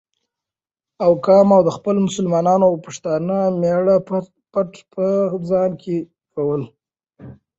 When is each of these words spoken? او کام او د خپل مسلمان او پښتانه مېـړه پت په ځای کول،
او 1.03 1.11
کام 1.25 1.47
او 1.55 1.61
د 1.67 1.69
خپل 1.77 1.95
مسلمان 2.07 2.59
او 2.67 2.73
پښتانه 2.85 3.37
مېـړه 3.61 3.95
پت 4.53 4.71
په 4.93 5.05
ځای 5.49 5.69
کول، 6.33 6.61